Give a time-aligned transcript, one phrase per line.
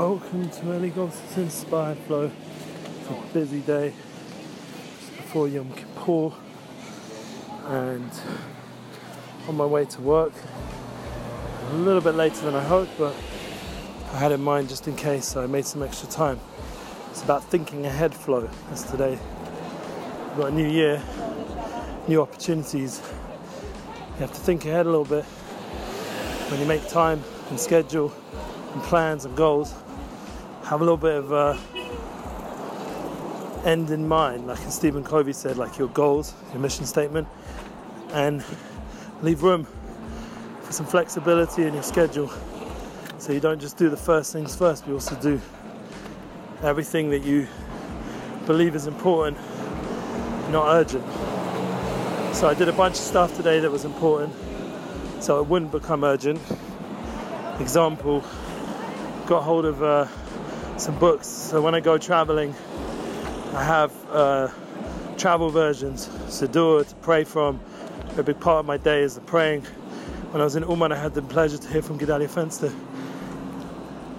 [0.00, 2.30] Welcome to Ellie Goss's Inspired Flow.
[3.00, 3.92] It's a busy day
[4.98, 6.34] just before Yom Kippur
[7.66, 8.10] and
[9.46, 10.32] on my way to work.
[11.68, 13.14] A little bit later than I hoped, but
[14.14, 16.40] I had in mind just in case, I made some extra time.
[17.10, 18.48] It's about thinking ahead flow.
[18.70, 19.18] That's today.
[19.18, 21.02] We've got a new year,
[22.08, 23.02] new opportunities.
[24.14, 28.14] You have to think ahead a little bit when you make time and schedule
[28.72, 29.74] and plans and goals
[30.64, 31.56] have a little bit of uh,
[33.64, 37.28] end in mind, like Stephen Covey said, like your goals, your mission statement,
[38.12, 38.44] and
[39.22, 39.66] leave room
[40.62, 42.30] for some flexibility in your schedule
[43.18, 45.40] so you don't just do the first things first, but you also do
[46.62, 47.46] everything that you
[48.46, 49.36] believe is important,
[50.50, 51.04] not urgent.
[52.34, 54.34] So I did a bunch of stuff today that was important
[55.20, 56.40] so it wouldn't become urgent.
[57.58, 58.24] Example,
[59.26, 60.06] got hold of uh,
[60.80, 61.28] some books.
[61.28, 62.54] So when I go traveling,
[63.52, 64.48] I have uh,
[65.18, 67.60] travel versions, Siddur to pray from.
[68.16, 69.62] A big part of my day is the praying.
[70.30, 72.72] When I was in Uman, I had the pleasure to hear from Gedalia Fenster.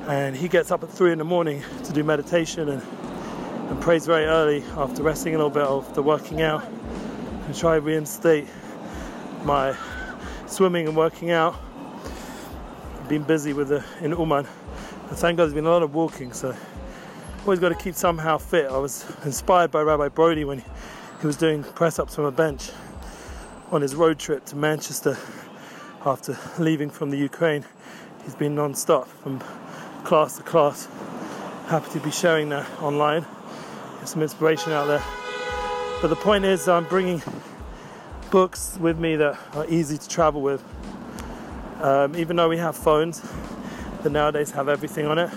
[0.07, 2.83] And he gets up at three in the morning to do meditation and,
[3.69, 6.63] and prays very early after resting a little bit after working out
[7.47, 8.47] and try to reinstate
[9.43, 9.75] my
[10.45, 11.55] swimming and working out.
[12.99, 14.45] I've been busy with the in Uman
[15.11, 16.55] and thank God there's been a lot of walking, so
[17.41, 18.71] always got to keep somehow fit.
[18.71, 20.63] I was inspired by Rabbi Brody when
[21.19, 22.69] he was doing press ups from a bench
[23.73, 25.17] on his road trip to Manchester
[26.05, 27.65] after leaving from the Ukraine.
[28.23, 29.43] He's been non stop from
[30.05, 30.87] class to class.
[31.67, 33.25] Happy to be sharing that online.
[33.99, 35.03] Get some inspiration out there.
[36.01, 37.21] But the point is, I'm bringing
[38.29, 40.63] books with me that are easy to travel with.
[41.81, 43.21] Um, even though we have phones,
[44.03, 45.29] that nowadays have everything on it,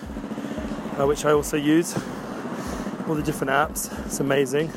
[0.98, 1.94] uh, which I also use.
[3.06, 4.70] All the different apps, it's amazing.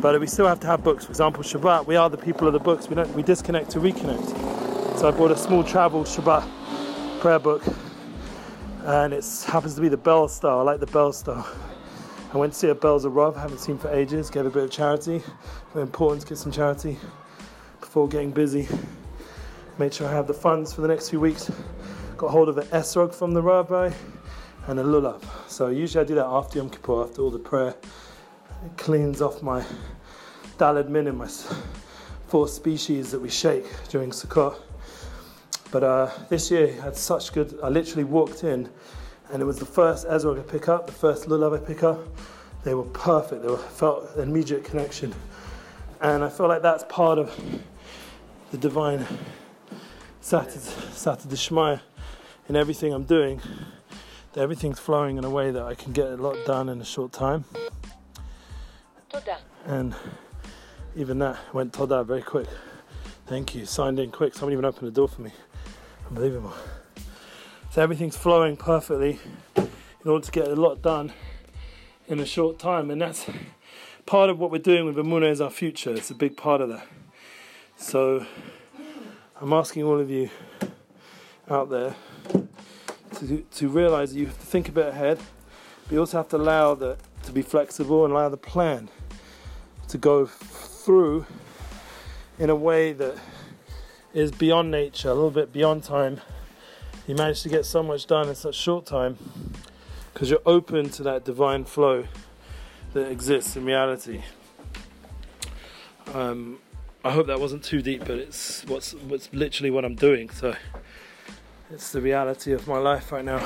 [0.00, 1.06] But we still have to have books.
[1.06, 2.88] For example, Shabbat, we are the people of the books.
[2.88, 4.98] We don't we disconnect to reconnect.
[4.98, 7.64] So I bought a small travel Shabbat prayer book,
[8.84, 10.60] and it happens to be the Bell style.
[10.60, 11.46] I like the Bell style.
[12.32, 14.30] I went to see a Bells of Rav, haven't seen for ages.
[14.30, 15.22] Gave a bit of charity.
[15.72, 16.98] Very important to get some charity
[17.80, 18.68] before getting busy.
[19.78, 21.50] Made sure I have the funds for the next few weeks
[22.18, 23.92] got hold of an esrog from the rabbi
[24.66, 25.22] and a lulav.
[25.46, 27.76] So usually I do that after Yom Kippur, after all the prayer.
[28.66, 29.64] It cleans off my
[30.58, 31.28] daled minim, my
[32.26, 34.56] four species that we shake during Sukkot.
[35.70, 38.68] But uh, this year I had such good, I literally walked in
[39.30, 42.00] and it was the first esrog I pick up, the first lulav I pick up.
[42.64, 45.14] They were perfect, they were, felt an immediate connection.
[46.00, 47.32] And I feel like that's part of
[48.50, 49.06] the divine
[50.20, 50.58] Saturday,
[50.92, 51.36] Saturday
[52.48, 53.40] in everything I'm doing,
[54.32, 56.84] that everything's flowing in a way that I can get a lot done in a
[56.84, 57.44] short time.
[59.66, 59.94] And
[60.96, 62.48] even that went toda very quick.
[63.26, 63.66] Thank you.
[63.66, 64.34] Signed in quick.
[64.34, 65.32] Someone even opened the door for me.
[66.08, 66.54] Unbelievable.
[67.70, 69.18] So everything's flowing perfectly
[69.56, 71.12] in order to get a lot done
[72.06, 72.90] in a short time.
[72.90, 73.26] And that's
[74.06, 75.92] part of what we're doing with Emuna is our future.
[75.92, 76.86] It's a big part of that.
[77.76, 78.24] So
[79.38, 80.30] I'm asking all of you
[81.50, 81.94] out there
[82.28, 85.18] to, to realize that you have to think a bit ahead,
[85.84, 88.88] but you also have to allow that to be flexible and allow the plan
[89.88, 91.26] to go through
[92.38, 93.16] in a way that
[94.14, 96.20] is beyond nature, a little bit beyond time.
[97.06, 99.16] You manage to get so much done in such short time
[100.12, 102.04] because you're open to that divine flow
[102.92, 104.22] that exists in reality.
[106.14, 106.58] Um,
[107.04, 110.30] I hope that wasn't too deep, but it's what's what's literally what I'm doing.
[110.30, 110.54] So
[111.70, 113.44] it's the reality of my life right now.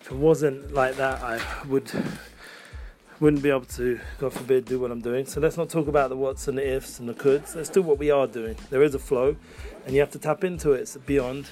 [0.00, 1.90] If it wasn't like that, I would
[3.20, 5.24] wouldn't be able to, God forbid, do what I'm doing.
[5.24, 7.54] So let's not talk about the what's and the ifs and the coulds.
[7.54, 8.56] Let's do what we are doing.
[8.70, 9.36] There is a flow,
[9.86, 10.80] and you have to tap into it.
[10.80, 11.46] It's beyond.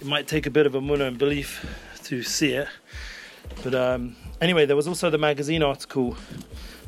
[0.00, 1.66] It might take a bit of a munna and belief
[2.04, 2.68] to see it.
[3.62, 6.16] But um, anyway, there was also the magazine article.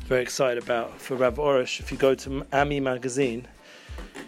[0.05, 1.79] Very excited about for Rav Arush.
[1.79, 3.47] If you go to Ami magazine,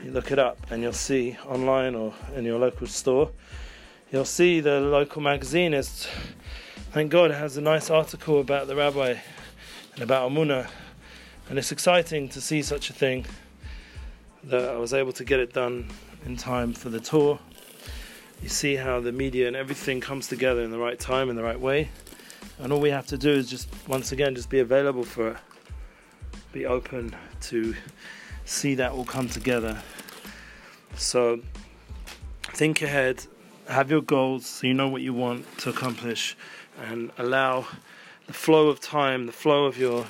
[0.04, 3.32] you look it up and you'll see online or in your local store,
[4.12, 6.08] you'll see the local magazine is,
[6.92, 9.16] thank God, has a nice article about the rabbi
[9.94, 10.70] and about Emuna.
[11.50, 13.26] And it's exciting to see such a thing
[14.44, 15.90] that I was able to get it done
[16.26, 17.40] in time for the tour.
[18.42, 21.44] You see how the media and everything comes together in the right time, in the
[21.44, 21.90] right way.
[22.60, 25.38] And all we have to do is just, once again, just be available for it.
[26.52, 27.76] Be open to
[28.46, 29.82] see that all come together.
[30.96, 31.42] So
[32.44, 33.26] think ahead,
[33.68, 36.38] have your goals so you know what you want to accomplish
[36.90, 37.66] and allow
[38.28, 40.06] the flow of time, the flow of your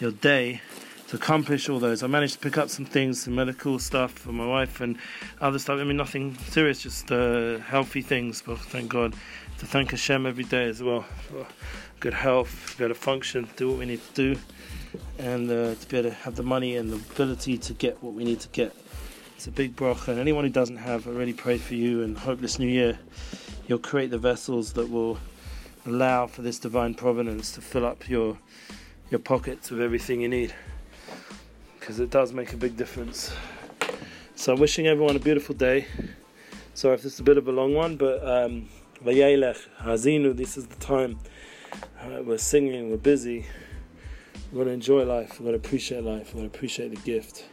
[0.00, 0.60] your day
[1.08, 2.02] to accomplish all those.
[2.02, 4.96] I managed to pick up some things, some medical stuff for my wife and
[5.40, 5.80] other stuff.
[5.80, 8.42] I mean, nothing serious, just uh, healthy things.
[8.46, 9.14] But thank God
[9.58, 11.46] to thank Hashem every day as well for
[11.98, 14.40] good health, be able to function, do what we need to do,
[15.18, 18.14] and uh, to be able to have the money and the ability to get what
[18.14, 18.74] we need to get.
[19.36, 22.16] It's a big bracha, and anyone who doesn't have, I really pray for you and
[22.18, 22.98] hope this new year
[23.66, 25.18] you'll create the vessels that will
[25.86, 28.36] allow for this divine providence to fill up your
[29.10, 30.52] your pockets with everything you need
[31.78, 33.32] because it does make a big difference.
[34.34, 35.86] So, I'm wishing everyone a beautiful day.
[36.74, 38.68] Sorry if this is a bit of a long one, but um,
[39.04, 41.18] Vayelech, Hazinu, this is the time.
[42.00, 43.46] Uh, we're singing, we're busy.
[44.50, 47.00] We're going to enjoy life, we're going to appreciate life, we're going to appreciate the
[47.02, 47.46] gift.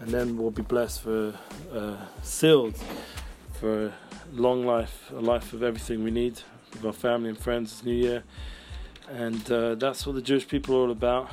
[0.00, 1.34] And then we'll be blessed for,
[1.72, 2.76] uh, sealed
[3.60, 3.92] for a
[4.32, 6.40] long life, a life of everything we need
[6.72, 8.24] with our family and friends this new year.
[9.08, 11.30] And uh, that's what the Jewish people are all about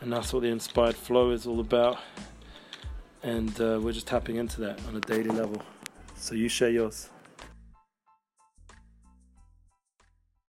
[0.00, 1.98] and that's what the inspired flow is all about.
[3.22, 5.62] And uh, we're just tapping into that on a daily level.
[6.14, 7.10] So you share yours.